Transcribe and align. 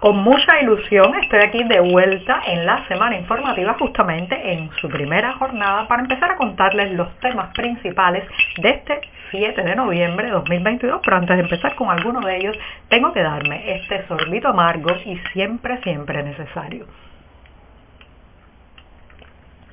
Con 0.00 0.16
mucha 0.16 0.58
ilusión 0.62 1.14
estoy 1.16 1.40
aquí 1.40 1.62
de 1.62 1.78
vuelta 1.78 2.40
en 2.46 2.64
la 2.64 2.88
semana 2.88 3.18
informativa 3.18 3.76
justamente 3.78 4.34
en 4.54 4.70
su 4.80 4.88
primera 4.88 5.34
jornada 5.34 5.86
para 5.88 6.00
empezar 6.00 6.30
a 6.30 6.36
contarles 6.36 6.92
los 6.92 7.14
temas 7.18 7.52
principales 7.52 8.24
de 8.56 8.70
este 8.70 9.02
7 9.30 9.62
de 9.62 9.76
noviembre 9.76 10.28
de 10.28 10.32
2022, 10.32 11.02
pero 11.04 11.18
antes 11.18 11.36
de 11.36 11.42
empezar 11.42 11.74
con 11.74 11.90
alguno 11.90 12.20
de 12.20 12.34
ellos 12.34 12.56
tengo 12.88 13.12
que 13.12 13.22
darme 13.22 13.74
este 13.76 14.06
sorbito 14.06 14.48
amargo 14.48 14.90
y 15.04 15.18
siempre, 15.34 15.82
siempre 15.82 16.22
necesario. 16.22 16.86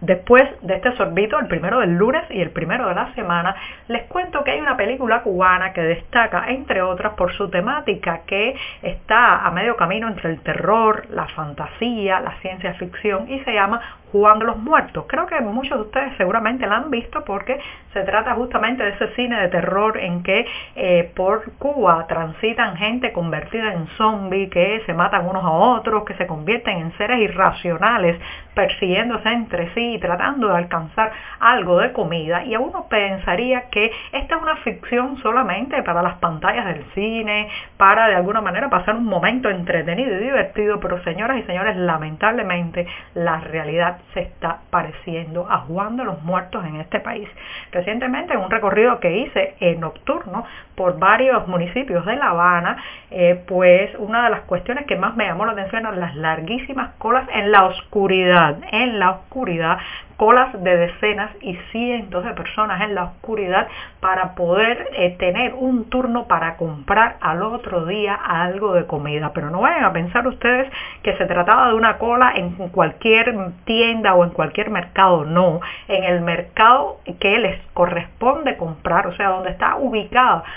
Después 0.01 0.47
de 0.61 0.75
este 0.75 0.95
sorbito, 0.95 1.39
el 1.39 1.47
primero 1.47 1.79
del 1.79 1.95
lunes 1.95 2.23
y 2.29 2.41
el 2.41 2.51
primero 2.51 2.87
de 2.87 2.95
la 2.95 3.13
semana, 3.15 3.55
les 3.87 4.03
cuento 4.03 4.43
que 4.43 4.51
hay 4.51 4.59
una 4.59 4.77
película 4.77 5.23
cubana 5.23 5.73
que 5.73 5.81
destaca, 5.81 6.45
entre 6.49 6.81
otras, 6.81 7.13
por 7.13 7.33
su 7.33 7.49
temática 7.49 8.21
que 8.27 8.55
está 8.83 9.45
a 9.45 9.51
medio 9.51 9.75
camino 9.75 10.07
entre 10.07 10.29
el 10.29 10.41
terror, 10.41 11.07
la 11.09 11.27
fantasía, 11.27 12.19
la 12.19 12.39
ciencia 12.41 12.73
ficción 12.75 13.29
y 13.31 13.39
se 13.39 13.53
llama 13.53 13.81
Juan 14.11 14.39
de 14.39 14.45
los 14.45 14.57
Muertos. 14.57 15.05
Creo 15.07 15.25
que 15.27 15.39
muchos 15.41 15.77
de 15.77 15.85
ustedes 15.85 16.17
seguramente 16.17 16.65
la 16.65 16.77
han 16.77 16.91
visto 16.91 17.23
porque 17.25 17.59
se 17.93 18.03
trata 18.03 18.33
justamente 18.35 18.83
de 18.83 18.91
ese 18.91 19.07
cine 19.15 19.39
de 19.41 19.47
terror 19.49 19.97
en 19.97 20.23
que 20.23 20.45
eh, 20.75 21.11
por 21.15 21.51
Cuba 21.57 22.05
transitan 22.07 22.77
gente 22.77 23.11
convertida 23.11 23.73
en 23.73 23.87
zombie, 23.97 24.49
que 24.49 24.81
se 24.85 24.93
matan 24.93 25.27
unos 25.27 25.43
a 25.43 25.51
otros, 25.51 26.05
que 26.05 26.13
se 26.15 26.27
convierten 26.27 26.77
en 26.77 26.97
seres 26.97 27.19
irracionales, 27.19 28.19
persiguiéndose 28.53 29.29
entre 29.29 29.73
sí 29.73 29.95
y 29.95 29.99
tratando 29.99 30.47
de 30.49 30.57
alcanzar 30.57 31.11
algo 31.39 31.79
de 31.79 31.91
comida. 31.91 32.43
Y 32.43 32.53
a 32.53 32.59
uno 32.59 32.87
pensaría 32.89 33.69
que 33.69 33.91
esta 34.11 34.35
es 34.35 34.41
una 34.41 34.57
ficción 34.57 35.17
solamente 35.17 35.81
para 35.83 36.01
las 36.01 36.15
pantallas 36.15 36.65
del 36.65 36.83
cine, 36.93 37.49
para 37.77 38.07
de 38.07 38.15
alguna 38.15 38.41
manera 38.41 38.69
pasar 38.69 38.95
un 38.95 39.05
momento 39.05 39.49
entretenido 39.49 40.15
y 40.15 40.23
divertido, 40.23 40.79
pero 40.79 41.03
señoras 41.03 41.37
y 41.37 41.43
señores, 41.43 41.75
lamentablemente 41.75 42.87
la 43.13 43.39
realidad 43.39 43.96
se 44.13 44.21
está 44.21 44.59
pareciendo 44.69 45.47
a 45.49 45.59
Juan 45.59 45.97
de 45.97 46.05
los 46.05 46.21
Muertos 46.23 46.65
en 46.65 46.77
este 46.77 46.99
país. 46.99 47.29
Recientemente 47.71 48.33
en 48.33 48.39
un 48.39 48.51
recorrido 48.51 48.99
que 48.99 49.17
hice 49.17 49.55
en 49.59 49.79
nocturno 49.79 50.45
por 50.77 50.99
varios 50.99 51.47
municipios 51.47 52.05
de 52.05 52.15
La 52.15 52.29
Habana, 52.29 52.77
eh, 53.09 53.43
pues 53.47 53.89
una 53.97 54.25
de 54.25 54.29
las 54.29 54.41
cuestiones 54.41 54.85
que 54.85 54.95
más 54.95 55.15
me 55.15 55.25
llamó 55.25 55.43
la 55.47 55.53
atención 55.53 55.81
eran 55.81 55.99
las 55.99 56.15
larguísimas 56.15 56.91
colas 56.99 57.27
en 57.33 57.51
la 57.51 57.65
oscuridad, 57.65 58.59
en 58.71 58.99
la 58.99 59.09
oscuridad 59.09 59.79
colas 60.17 60.51
de 60.63 60.77
decenas 60.77 61.31
y 61.41 61.55
cientos 61.71 62.25
de 62.25 62.33
personas 62.33 62.81
en 62.81 62.95
la 62.95 63.05
oscuridad 63.05 63.67
para 63.99 64.33
poder 64.33 64.89
eh, 64.93 65.15
tener 65.19 65.53
un 65.53 65.85
turno 65.89 66.25
para 66.25 66.57
comprar 66.57 67.17
al 67.21 67.43
otro 67.43 67.85
día 67.85 68.15
algo 68.15 68.73
de 68.73 68.85
comida. 68.87 69.31
Pero 69.33 69.51
no 69.51 69.61
vayan 69.61 69.85
a 69.85 69.93
pensar 69.93 70.27
ustedes 70.27 70.71
que 71.03 71.15
se 71.17 71.25
trataba 71.25 71.69
de 71.69 71.75
una 71.75 71.97
cola 71.97 72.33
en 72.35 72.51
cualquier 72.69 73.35
tienda 73.65 74.15
o 74.15 74.23
en 74.23 74.31
cualquier 74.31 74.71
mercado. 74.71 75.23
No, 75.23 75.61
en 75.87 76.03
el 76.03 76.21
mercado 76.21 76.99
que 77.19 77.37
les 77.37 77.61
corresponde 77.73 78.57
comprar, 78.57 79.07
o 79.07 79.15
sea, 79.15 79.29
donde 79.29 79.51
está 79.51 79.75
ubicada 79.77 80.43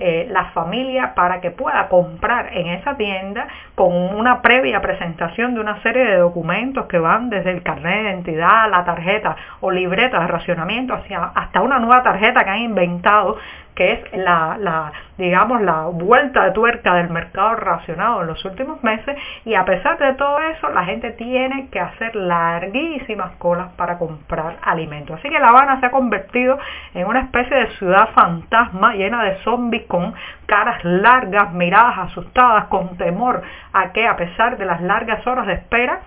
eh, 0.00 0.26
la 0.30 0.46
familia 0.46 1.14
para 1.14 1.40
que 1.40 1.50
pueda 1.50 1.88
comprar 1.88 2.56
en 2.56 2.68
esa 2.68 2.96
tienda 2.96 3.46
con 3.74 3.92
una 3.92 4.40
previa 4.40 4.80
presentación 4.80 5.54
de 5.54 5.60
una 5.60 5.82
serie 5.82 6.04
de 6.04 6.16
documentos 6.16 6.86
que 6.86 6.98
van 6.98 7.30
desde 7.30 7.50
el 7.50 7.62
carnet 7.62 7.94
de 7.94 8.10
identidad, 8.10 8.70
la 8.70 8.84
tarjeta 8.84 9.36
o 9.60 9.70
libreta 9.70 10.20
de 10.20 10.26
racionamiento 10.26 10.94
hacia, 10.94 11.32
hasta 11.34 11.60
una 11.60 11.78
nueva 11.78 12.02
tarjeta 12.02 12.44
que 12.44 12.50
han 12.50 12.60
inventado 12.60 13.36
que 13.80 13.92
es 13.92 14.12
la, 14.12 14.92
digamos, 15.16 15.62
la 15.62 15.86
vuelta 15.86 16.44
de 16.44 16.50
tuerca 16.52 16.96
del 16.96 17.08
mercado 17.08 17.54
racionado 17.54 18.20
en 18.20 18.26
los 18.26 18.44
últimos 18.44 18.82
meses 18.82 19.16
y 19.46 19.54
a 19.54 19.64
pesar 19.64 19.96
de 19.96 20.12
todo 20.14 20.38
eso 20.38 20.68
la 20.68 20.84
gente 20.84 21.12
tiene 21.12 21.68
que 21.70 21.80
hacer 21.80 22.14
larguísimas 22.14 23.32
colas 23.38 23.68
para 23.78 23.96
comprar 23.96 24.58
alimentos. 24.60 25.18
Así 25.18 25.30
que 25.30 25.38
La 25.38 25.48
Habana 25.48 25.80
se 25.80 25.86
ha 25.86 25.90
convertido 25.90 26.58
en 26.92 27.06
una 27.06 27.20
especie 27.20 27.56
de 27.56 27.70
ciudad 27.78 28.10
fantasma 28.14 28.94
llena 28.94 29.24
de 29.24 29.36
zombies 29.44 29.84
con 29.90 30.14
caras 30.46 30.82
largas, 30.84 31.52
miradas 31.52 31.98
asustadas, 31.98 32.64
con 32.66 32.96
temor 32.96 33.42
a 33.74 33.92
que 33.92 34.08
a 34.08 34.16
pesar 34.16 34.56
de 34.56 34.64
las 34.64 34.80
largas 34.80 35.26
horas 35.26 35.46
de 35.46 35.52
espera, 35.52 36.00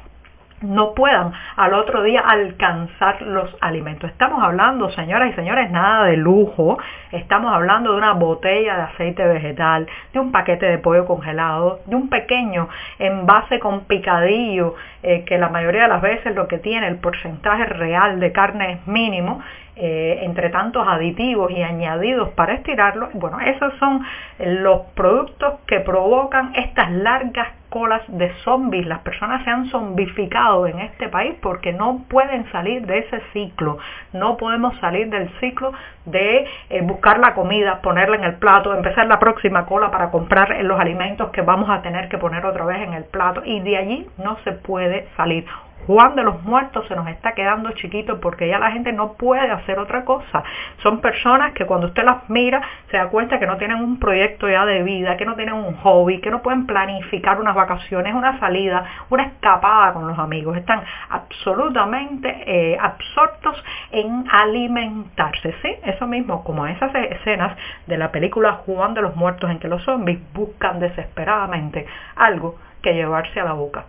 no 0.64 0.94
puedan 0.94 1.34
al 1.56 1.74
otro 1.74 2.04
día 2.04 2.22
alcanzar 2.22 3.22
los 3.22 3.56
alimentos. 3.62 4.10
Estamos 4.10 4.42
hablando, 4.42 4.90
señoras 4.92 5.30
y 5.30 5.34
señores, 5.34 5.70
nada 5.70 6.06
de 6.06 6.18
lujo. 6.18 6.78
Estamos 7.12 7.54
hablando 7.54 7.92
de 7.92 7.98
una 7.98 8.14
botella 8.14 8.78
de 8.78 8.82
aceite 8.84 9.26
vegetal, 9.26 9.88
de 10.14 10.20
un 10.20 10.32
paquete 10.32 10.66
de 10.66 10.78
pollo 10.78 11.06
congelado, 11.06 11.82
de 11.86 11.96
un 11.96 12.10
pequeño 12.10 12.70
envase 12.98 13.60
con 13.60 13.82
picadillo, 13.86 14.76
eh, 15.04 15.26
que 15.26 15.38
la 15.38 15.50
mayoría 15.50 15.84
de 15.84 15.90
las 15.90 16.02
veces 16.02 16.34
lo 16.34 16.48
que 16.48 16.60
tiene 16.60 16.88
el 16.88 16.98
porcentaje 16.98 17.66
real 17.66 18.20
de 18.20 18.32
carne 18.32 18.72
es 18.74 18.88
mínimo 18.88 19.42
eh, 19.75 20.19
entre 20.22 20.50
tantos 20.50 20.88
aditivos 20.88 21.51
y 21.51 21.63
añadidos 21.63 22.29
para 22.29 22.53
estirarlo, 22.53 23.09
bueno, 23.13 23.39
esos 23.39 23.73
son 23.79 24.06
los 24.39 24.81
productos 24.94 25.61
que 25.66 25.79
provocan 25.79 26.53
estas 26.56 26.91
largas 26.91 27.47
colas 27.69 28.03
de 28.07 28.31
zombies. 28.44 28.85
Las 28.85 29.00
personas 29.00 29.44
se 29.44 29.50
han 29.50 29.66
zombificado 29.72 30.67
en 30.67 30.78
este 30.78 31.09
país 31.09 31.34
porque 31.41 31.73
no 31.73 32.03
pueden 32.07 32.50
salir 32.51 32.85
de 32.85 33.00
ese 33.00 33.19
ciclo. 33.34 33.79
No 34.13 34.38
podemos 34.38 34.78
salir 34.79 35.09
del 35.09 35.28
ciclo 35.39 35.73
de 36.05 36.45
eh, 36.69 36.81
buscar 36.84 37.17
la 37.17 37.34
comida, 37.34 37.81
ponerla 37.81 38.17
en 38.17 38.25
el 38.25 38.35
plato, 38.35 38.75
empezar 38.75 39.07
la 39.07 39.17
próxima 39.17 39.66
cola 39.66 39.90
para 39.90 40.11
comprar 40.11 40.55
los 40.63 40.79
alimentos 40.79 41.31
que 41.31 41.41
vamos 41.41 41.67
a 41.72 41.81
tener 41.81 42.09
que 42.09 42.19
poner 42.19 42.45
otra 42.45 42.63
vez 42.63 42.78
en 42.81 42.94
el 42.94 43.05
plato 43.05 43.41
y 43.44 43.59
de 43.61 43.78
allí 43.78 44.07
no 44.23 44.38
se 44.44 44.51
puede 44.51 45.07
salir. 45.17 45.45
Juan 45.86 46.16
de 46.16 46.24
los 46.24 46.42
Muertos 46.44 46.88
se 46.88 46.96
nos 46.96 47.08
está 47.08 47.34
quedando 47.34 47.72
chiquito 47.72 48.20
porque 48.20 48.48
ya 48.48 48.60
la 48.60 48.72
gente 48.72 48.94
no 48.94 49.14
puede 49.14 49.52
hacer 49.52 49.80
otra 49.80 50.06
cosa. 50.06 50.44
Son 50.82 51.02
personas 51.02 51.54
que 51.54 51.66
cuando 51.66 51.88
usted 51.88 52.04
las 52.04 52.30
mira 52.30 52.62
se 52.90 52.98
da 52.98 53.08
cuenta 53.10 53.40
que 53.40 53.48
no 53.48 53.58
tienen 53.58 53.78
un 53.78 54.00
proyecto 54.00 54.50
ya 54.50 54.66
de 54.66 54.84
vida, 54.84 55.18
que 55.18 55.26
no 55.26 55.36
tienen 55.36 55.56
un 55.56 55.76
hobby, 55.78 56.20
que 56.20 56.32
no 56.32 56.42
pueden 56.42 56.66
planificar 56.66 57.40
unas 57.40 57.56
vacaciones, 57.56 58.14
una 58.14 58.40
salida, 58.40 58.86
una 59.10 59.24
escapada 59.24 59.94
con 59.94 60.08
los 60.08 60.18
amigos. 60.18 60.58
Están 60.58 60.84
absolutamente 61.10 62.44
eh, 62.46 62.78
absortos 62.80 63.64
en 63.92 64.26
alimentarse. 64.32 65.54
¿sí? 65.62 65.76
Eso 65.84 66.08
mismo, 66.08 66.44
como 66.44 66.66
esas 66.68 66.94
escenas 66.96 67.58
de 67.88 67.98
la 67.98 68.12
película 68.12 68.54
Juan 68.66 68.94
de 68.94 69.02
los 69.02 69.16
Muertos 69.16 69.50
en 69.50 69.60
que 69.60 69.68
los 69.68 69.84
zombies 69.84 70.20
buscan 70.34 70.80
desesperadamente 70.80 71.86
algo 72.16 72.56
que 72.82 72.94
llevarse 72.94 73.40
a 73.40 73.46
la 73.46 73.54
boca. 73.54 73.86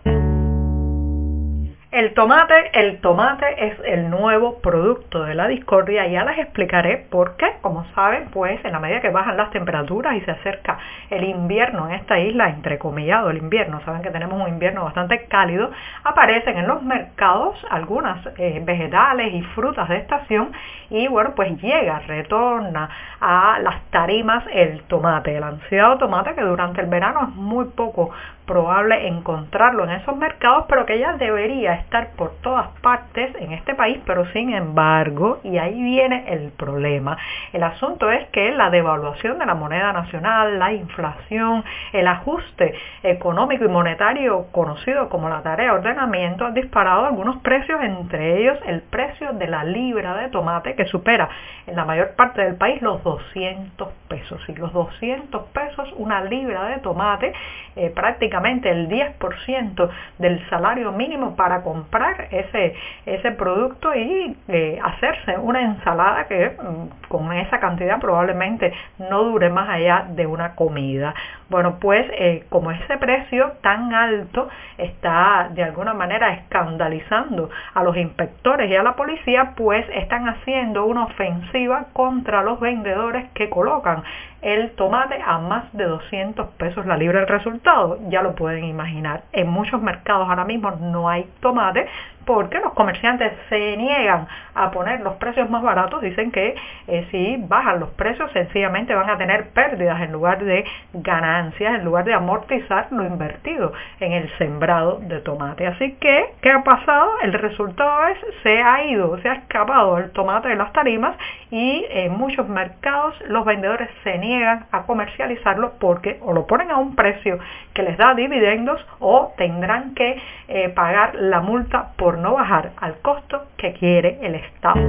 El 1.94 2.12
tomate, 2.12 2.72
el 2.72 3.00
tomate 3.00 3.68
es 3.68 3.78
el 3.84 4.10
nuevo 4.10 4.58
producto 4.58 5.22
de 5.22 5.36
la 5.36 5.46
discordia, 5.46 6.08
ya 6.08 6.24
les 6.24 6.38
explicaré 6.38 7.06
por 7.08 7.36
qué. 7.36 7.46
Como 7.60 7.84
saben, 7.94 8.30
pues 8.32 8.58
en 8.64 8.72
la 8.72 8.80
medida 8.80 9.00
que 9.00 9.10
bajan 9.10 9.36
las 9.36 9.52
temperaturas 9.52 10.16
y 10.16 10.20
se 10.22 10.32
acerca 10.32 10.76
el 11.08 11.22
invierno 11.22 11.88
en 11.88 11.94
esta 11.94 12.18
isla, 12.18 12.48
entrecomillado 12.48 13.30
el 13.30 13.36
invierno, 13.36 13.80
saben 13.84 14.02
que 14.02 14.10
tenemos 14.10 14.42
un 14.42 14.48
invierno 14.48 14.82
bastante 14.82 15.26
cálido, 15.26 15.70
aparecen 16.02 16.58
en 16.58 16.66
los 16.66 16.82
mercados 16.82 17.64
algunas 17.70 18.26
eh, 18.38 18.60
vegetales 18.64 19.32
y 19.32 19.42
frutas 19.54 19.88
de 19.88 19.98
estación 19.98 20.50
y 20.90 21.06
bueno, 21.06 21.34
pues 21.36 21.56
llega, 21.62 22.00
retorna 22.00 22.88
a 23.20 23.60
las 23.60 23.80
tarimas 23.90 24.42
el 24.52 24.82
tomate, 24.88 25.36
el 25.36 25.44
ansiado 25.44 25.98
tomate 25.98 26.34
que 26.34 26.42
durante 26.42 26.80
el 26.80 26.88
verano 26.88 27.28
es 27.28 27.36
muy 27.36 27.66
poco 27.66 28.10
probable 28.46 29.06
encontrarlo 29.08 29.84
en 29.84 29.90
esos 29.90 30.16
mercados, 30.16 30.66
pero 30.68 30.84
que 30.84 30.98
ya 30.98 31.14
debería 31.14 31.83
estar 31.84 32.10
por 32.16 32.32
todas 32.42 32.68
partes 32.80 33.34
en 33.38 33.52
este 33.52 33.74
país, 33.74 34.00
pero 34.04 34.26
sin 34.32 34.52
embargo, 34.52 35.40
y 35.44 35.58
ahí 35.58 35.80
viene 35.80 36.24
el 36.28 36.50
problema. 36.50 37.16
El 37.52 37.62
asunto 37.62 38.10
es 38.10 38.26
que 38.28 38.50
la 38.52 38.70
devaluación 38.70 39.38
de 39.38 39.46
la 39.46 39.54
moneda 39.54 39.92
nacional, 39.92 40.58
la 40.58 40.72
inflación, 40.72 41.64
el 41.92 42.06
ajuste 42.08 42.74
económico 43.02 43.64
y 43.64 43.68
monetario 43.68 44.46
conocido 44.50 45.08
como 45.08 45.28
la 45.28 45.42
tarea 45.42 45.72
de 45.72 45.78
ordenamiento 45.78 46.46
han 46.46 46.54
disparado 46.54 47.06
algunos 47.06 47.36
precios, 47.42 47.80
entre 47.82 48.40
ellos 48.40 48.58
el 48.66 48.82
precio 48.82 49.32
de 49.32 49.46
la 49.46 49.64
libra 49.64 50.16
de 50.16 50.28
tomate 50.28 50.74
que 50.74 50.86
supera 50.86 51.28
en 51.66 51.76
la 51.76 51.84
mayor 51.84 52.14
parte 52.16 52.42
del 52.42 52.56
país 52.56 52.80
los 52.82 53.02
200 53.02 53.88
pesos. 54.08 54.40
Y 54.48 54.54
los 54.54 54.72
200 54.72 55.42
pesos, 55.48 55.92
una 55.96 56.22
libra 56.22 56.64
de 56.66 56.78
tomate, 56.78 57.32
eh, 57.76 57.90
prácticamente 57.90 58.70
el 58.70 58.88
10% 58.88 59.90
del 60.18 60.48
salario 60.48 60.92
mínimo 60.92 61.36
para 61.36 61.62
comprar 61.74 62.28
ese, 62.30 62.72
ese 63.04 63.32
producto 63.32 63.92
y 63.96 64.36
eh, 64.46 64.78
hacerse 64.80 65.36
una 65.38 65.60
ensalada 65.60 66.28
que 66.28 66.50
mm, 66.50 67.08
con 67.08 67.32
esa 67.32 67.58
cantidad 67.58 67.98
probablemente 67.98 68.72
no 69.10 69.24
dure 69.24 69.50
más 69.50 69.68
allá 69.68 70.06
de 70.10 70.24
una 70.24 70.54
comida. 70.54 71.12
Bueno, 71.48 71.78
pues 71.80 72.06
eh, 72.12 72.44
como 72.48 72.70
ese 72.70 72.96
precio 72.98 73.54
tan 73.60 73.92
alto 73.92 74.48
está 74.78 75.48
de 75.50 75.64
alguna 75.64 75.94
manera 75.94 76.32
escandalizando 76.34 77.50
a 77.74 77.82
los 77.82 77.96
inspectores 77.96 78.70
y 78.70 78.76
a 78.76 78.84
la 78.84 78.94
policía, 78.94 79.54
pues 79.56 79.84
están 79.94 80.28
haciendo 80.28 80.84
una 80.84 81.04
ofensiva 81.06 81.86
contra 81.92 82.44
los 82.44 82.60
vendedores 82.60 83.26
que 83.34 83.50
colocan 83.50 84.04
el 84.44 84.72
tomate 84.72 85.18
a 85.24 85.38
más 85.38 85.72
de 85.72 85.84
200 85.84 86.48
pesos 86.58 86.84
la 86.84 86.98
libra. 86.98 87.20
El 87.20 87.26
resultado 87.26 87.98
ya 88.08 88.22
lo 88.22 88.34
pueden 88.34 88.64
imaginar. 88.64 89.22
En 89.32 89.48
muchos 89.48 89.80
mercados 89.80 90.28
ahora 90.28 90.44
mismo 90.44 90.70
no 90.72 91.08
hay 91.08 91.26
tomate 91.40 91.88
porque 92.26 92.58
los 92.60 92.72
comerciantes 92.74 93.32
se 93.48 93.76
niegan 93.76 94.26
a 94.54 94.70
poner 94.70 95.00
los 95.00 95.14
precios 95.14 95.50
más 95.50 95.62
baratos, 95.62 96.00
dicen 96.00 96.30
que 96.30 96.54
eh, 96.86 97.06
si 97.10 97.36
bajan 97.48 97.80
los 97.80 97.90
precios 97.90 98.30
sencillamente 98.32 98.94
van 98.94 99.10
a 99.10 99.18
tener 99.18 99.48
pérdidas 99.50 100.00
en 100.00 100.12
lugar 100.12 100.42
de 100.42 100.64
ganancias, 100.92 101.74
en 101.74 101.84
lugar 101.84 102.04
de 102.04 102.14
amortizar 102.14 102.88
lo 102.90 103.04
invertido 103.04 103.72
en 104.00 104.12
el 104.12 104.30
sembrado 104.38 105.00
de 105.02 105.20
tomate. 105.20 105.66
Así 105.66 105.92
que, 106.00 106.32
¿qué 106.40 106.50
ha 106.50 106.62
pasado? 106.62 107.10
El 107.22 107.32
resultado 107.32 108.08
es, 108.08 108.18
se 108.42 108.62
ha 108.62 108.84
ido, 108.84 109.18
se 109.20 109.28
ha 109.28 109.34
escapado 109.34 109.98
el 109.98 110.10
tomate 110.12 110.48
de 110.48 110.56
las 110.56 110.72
tarimas 110.72 111.16
y 111.50 111.84
en 111.90 112.12
muchos 112.12 112.48
mercados 112.48 113.14
los 113.28 113.44
vendedores 113.44 113.88
se 114.02 114.18
niegan 114.18 114.66
a 114.70 114.82
comercializarlo 114.82 115.74
porque 115.78 116.18
o 116.22 116.32
lo 116.32 116.46
ponen 116.46 116.70
a 116.70 116.76
un 116.76 116.94
precio 116.94 117.38
que 117.72 117.82
les 117.82 117.96
da 117.96 118.14
dividendos 118.14 118.84
o 119.00 119.32
tendrán 119.36 119.94
que 119.94 120.20
eh, 120.48 120.68
pagar 120.70 121.14
la 121.14 121.40
multa 121.40 121.92
por 121.96 122.13
no 122.18 122.34
bajar 122.34 122.72
al 122.76 122.98
costo 122.98 123.44
que 123.56 123.72
quiere 123.74 124.18
el 124.22 124.34
Estado. 124.34 124.80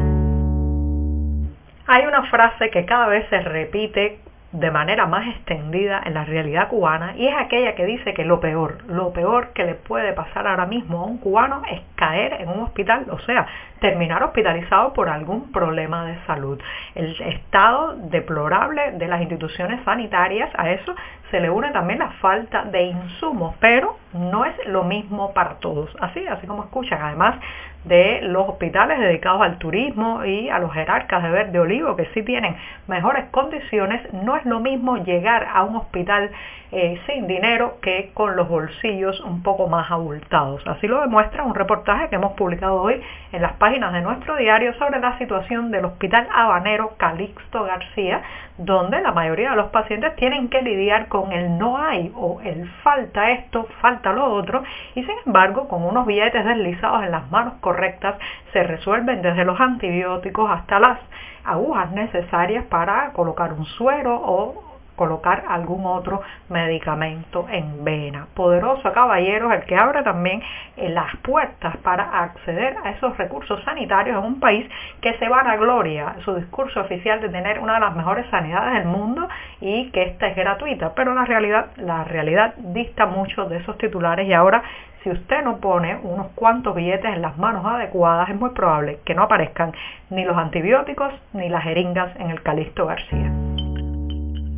Hay 1.87 2.05
una 2.05 2.23
frase 2.23 2.69
que 2.71 2.85
cada 2.85 3.07
vez 3.07 3.27
se 3.29 3.39
repite 3.41 4.19
de 4.59 4.71
manera 4.71 5.05
más 5.05 5.27
extendida 5.27 6.01
en 6.05 6.13
la 6.13 6.23
realidad 6.23 6.69
cubana 6.69 7.15
y 7.17 7.27
es 7.27 7.35
aquella 7.37 7.75
que 7.75 7.85
dice 7.85 8.13
que 8.13 8.23
lo 8.23 8.39
peor, 8.39 8.77
lo 8.87 9.11
peor 9.11 9.49
que 9.49 9.65
le 9.65 9.75
puede 9.75 10.13
pasar 10.13 10.47
ahora 10.47 10.65
mismo 10.65 11.01
a 11.01 11.05
un 11.05 11.17
cubano 11.17 11.61
es 11.69 11.81
caer 11.95 12.41
en 12.41 12.49
un 12.49 12.61
hospital, 12.61 13.05
o 13.11 13.19
sea, 13.19 13.45
terminar 13.85 14.23
hospitalizado 14.23 14.93
por 14.93 15.09
algún 15.09 15.51
problema 15.51 16.05
de 16.05 16.17
salud. 16.25 16.59
El 16.95 17.15
estado 17.21 17.95
deplorable 17.95 18.93
de 18.93 19.07
las 19.07 19.21
instituciones 19.21 19.79
sanitarias, 19.85 20.49
a 20.57 20.71
eso 20.71 20.95
se 21.29 21.39
le 21.39 21.51
une 21.51 21.69
también 21.69 21.99
la 21.99 22.09
falta 22.19 22.63
de 22.63 22.81
insumos, 22.81 23.53
pero 23.59 23.97
no 24.11 24.43
es 24.43 24.55
lo 24.65 24.85
mismo 24.85 25.33
para 25.33 25.59
todos. 25.59 25.95
Así, 25.99 26.25
así 26.25 26.47
como 26.47 26.63
escuchan, 26.63 26.99
además 26.99 27.35
de 27.83 28.21
los 28.23 28.49
hospitales 28.49 28.99
dedicados 28.99 29.41
al 29.41 29.59
turismo 29.59 30.25
y 30.25 30.49
a 30.49 30.57
los 30.57 30.73
jerarcas 30.73 31.21
de 31.21 31.29
verde 31.29 31.59
olivo 31.59 31.95
que 31.95 32.05
sí 32.15 32.23
tienen 32.23 32.55
mejores 32.87 33.25
condiciones, 33.29 34.01
no 34.11 34.35
es 34.35 34.45
lo 34.45 34.59
mismo 34.59 34.97
llegar 34.97 35.47
a 35.53 35.63
un 35.63 35.75
hospital 35.75 36.31
eh, 36.71 36.99
sin 37.05 37.27
dinero 37.27 37.77
que 37.81 38.11
con 38.13 38.35
los 38.35 38.49
bolsillos 38.49 39.19
un 39.21 39.43
poco 39.43 39.67
más 39.67 39.91
abultados. 39.91 40.65
Así 40.65 40.87
lo 40.87 40.99
demuestra 41.01 41.43
un 41.43 41.53
reportaje 41.53 42.09
que 42.09 42.15
hemos 42.15 42.33
publicado 42.33 42.81
hoy 42.81 42.99
en 43.31 43.41
las 43.41 43.53
páginas 43.53 43.74
de 43.75 44.01
nuestro 44.01 44.37
diario 44.37 44.73
sobre 44.75 45.01
la 45.01 45.17
situación 45.17 45.69
del 45.69 45.83
Hospital 45.83 46.29
Habanero 46.33 46.93
Calixto 46.95 47.65
García, 47.65 48.21
donde 48.57 49.01
la 49.01 49.11
mayoría 49.11 49.49
de 49.49 49.57
los 49.57 49.67
pacientes 49.67 50.15
tienen 50.15 50.47
que 50.47 50.61
lidiar 50.61 51.09
con 51.09 51.33
el 51.33 51.57
no 51.57 51.77
hay 51.77 52.09
o 52.15 52.39
el 52.39 52.69
falta 52.83 53.31
esto, 53.31 53.67
falta 53.81 54.13
lo 54.13 54.31
otro, 54.31 54.63
y 54.95 55.03
sin 55.03 55.15
embargo 55.25 55.67
con 55.67 55.83
unos 55.83 56.05
billetes 56.05 56.45
deslizados 56.45 57.03
en 57.03 57.11
las 57.11 57.29
manos 57.31 57.55
correctas 57.59 58.15
se 58.53 58.63
resuelven 58.63 59.21
desde 59.21 59.43
los 59.43 59.59
antibióticos 59.59 60.49
hasta 60.49 60.79
las 60.79 60.97
agujas 61.43 61.91
necesarias 61.91 62.63
para 62.67 63.11
colocar 63.11 63.51
un 63.51 63.65
suero 63.65 64.15
o 64.15 64.64
colocar 64.95 65.43
algún 65.47 65.85
otro 65.85 66.21
medicamento 66.49 67.47
en 67.49 67.83
vena. 67.83 68.27
Poderoso 68.33 68.91
caballero 68.93 69.51
el 69.51 69.63
que 69.63 69.75
abre 69.75 70.03
también 70.03 70.41
eh, 70.77 70.89
las 70.89 71.15
puertas 71.17 71.77
para 71.77 72.23
acceder 72.23 72.77
a 72.83 72.91
esos 72.91 73.17
recursos 73.17 73.63
sanitarios 73.63 74.17
en 74.17 74.23
un 74.23 74.39
país 74.39 74.67
que 75.01 75.17
se 75.17 75.29
van 75.29 75.47
a 75.47 75.55
gloria 75.57 76.15
su 76.23 76.35
discurso 76.35 76.81
oficial 76.81 77.21
de 77.21 77.29
tener 77.29 77.59
una 77.59 77.75
de 77.75 77.79
las 77.81 77.95
mejores 77.95 78.25
sanidades 78.29 78.73
del 78.73 78.85
mundo 78.85 79.27
y 79.61 79.91
que 79.91 80.03
esta 80.03 80.27
es 80.27 80.35
gratuita, 80.35 80.93
pero 80.95 81.13
la 81.13 81.25
realidad, 81.25 81.67
la 81.77 82.03
realidad 82.03 82.55
dista 82.57 83.05
mucho 83.05 83.45
de 83.45 83.57
esos 83.57 83.77
titulares 83.77 84.27
y 84.27 84.33
ahora 84.33 84.63
si 85.05 85.11
usted 85.11 85.43
no 85.43 85.57
pone 85.57 85.97
unos 86.01 86.29
cuantos 86.33 86.75
billetes 86.75 87.13
en 87.13 87.21
las 87.21 87.37
manos 87.37 87.63
adecuadas, 87.63 88.27
es 88.29 88.35
muy 88.35 88.49
probable 88.49 88.99
que 89.05 89.13
no 89.13 89.21
aparezcan 89.21 89.71
ni 90.09 90.25
los 90.25 90.35
antibióticos 90.35 91.13
ni 91.33 91.47
las 91.47 91.63
jeringas 91.63 92.15
en 92.19 92.31
el 92.31 92.41
Calixto 92.41 92.87
García. 92.87 93.44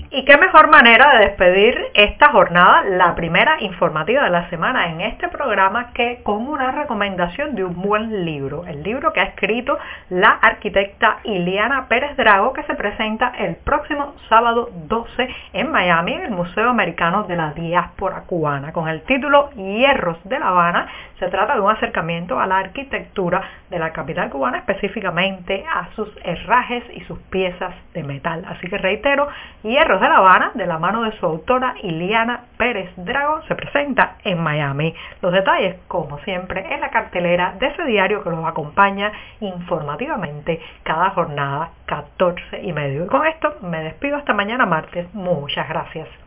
Y 0.09 0.23
qué 0.23 0.37
mejor 0.37 0.69
manera 0.69 1.17
de 1.17 1.25
despedir 1.25 1.77
esta 1.93 2.29
jornada, 2.29 2.85
la 2.85 3.13
primera 3.13 3.57
informativa 3.59 4.23
de 4.23 4.29
la 4.29 4.49
semana 4.49 4.89
en 4.89 5.01
este 5.01 5.27
programa, 5.27 5.91
que 5.93 6.21
con 6.23 6.47
una 6.47 6.71
recomendación 6.71 7.55
de 7.55 7.65
un 7.65 7.81
buen 7.81 8.23
libro. 8.23 8.63
El 8.65 8.83
libro 8.83 9.11
que 9.11 9.19
ha 9.19 9.25
escrito 9.25 9.77
la 10.09 10.29
arquitecta 10.29 11.17
Iliana 11.25 11.89
Pérez 11.89 12.15
Drago, 12.15 12.53
que 12.53 12.63
se 12.63 12.75
presenta 12.75 13.33
el 13.37 13.57
próximo 13.57 14.13
sábado 14.29 14.69
12 14.87 15.27
en 15.51 15.71
Miami, 15.71 16.13
en 16.13 16.21
el 16.21 16.31
Museo 16.31 16.69
Americano 16.69 17.23
de 17.23 17.35
la 17.35 17.51
Diáspora 17.51 18.23
Cubana, 18.27 18.71
con 18.71 18.87
el 18.87 19.01
título 19.01 19.49
Hierros 19.57 20.19
de 20.23 20.39
La 20.39 20.47
Habana. 20.47 20.87
Se 21.19 21.29
trata 21.29 21.55
de 21.55 21.61
un 21.61 21.71
acercamiento 21.71 22.39
a 22.39 22.45
la 22.45 22.59
arquitectura 22.59 23.41
de 23.69 23.79
la 23.79 23.91
capital 23.91 24.29
cubana, 24.29 24.59
específicamente 24.59 25.65
a 25.67 25.89
sus 25.95 26.09
herrajes 26.23 26.83
y 26.93 27.01
sus 27.01 27.17
piezas 27.29 27.73
de 27.93 28.03
metal. 28.03 28.45
Así 28.47 28.67
que 28.67 28.77
reitero, 28.77 29.27
Hierros 29.63 29.99
de 29.99 30.09
La 30.09 30.17
Habana, 30.17 30.51
de 30.53 30.67
la 30.67 30.77
mano 30.77 31.03
de 31.03 31.17
su 31.17 31.25
autora 31.25 31.75
Iliana 31.81 32.41
Pérez 32.57 32.91
Drago, 32.97 33.41
se 33.47 33.55
presenta 33.55 34.17
en 34.23 34.41
Miami. 34.41 34.93
Los 35.21 35.33
detalles, 35.33 35.77
como 35.87 36.19
siempre, 36.19 36.71
en 36.71 36.81
la 36.81 36.89
cartelera 36.89 37.55
de 37.59 37.67
ese 37.67 37.83
diario 37.85 38.23
que 38.23 38.29
los 38.29 38.45
acompaña 38.45 39.11
informativamente 39.39 40.61
cada 40.83 41.09
jornada 41.11 41.71
14 41.87 42.61
y 42.61 42.73
medio. 42.73 43.05
Y 43.05 43.07
con 43.07 43.25
esto 43.25 43.55
me 43.61 43.83
despido 43.83 44.17
hasta 44.17 44.33
mañana 44.33 44.65
martes. 44.65 45.11
Muchas 45.13 45.67
gracias. 45.67 46.26